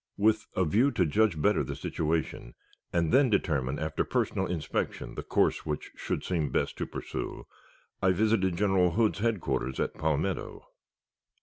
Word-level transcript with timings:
With 0.17 0.47
a 0.55 0.65
view 0.65 0.89
to 0.93 1.05
judge 1.05 1.39
better 1.39 1.63
the 1.63 1.75
situation, 1.75 2.55
and 2.91 3.13
then 3.13 3.29
determine 3.29 3.77
after 3.77 4.03
personal 4.03 4.47
inspection 4.47 5.13
the 5.13 5.21
course 5.21 5.63
which 5.63 5.91
should 5.95 6.23
seem 6.23 6.49
best 6.49 6.75
to 6.79 6.87
pursue, 6.87 7.45
I 8.01 8.09
visited 8.11 8.55
General 8.57 8.93
Hood's 8.93 9.19
headquarters 9.19 9.79
at 9.79 9.93
Palmetto. 9.93 10.63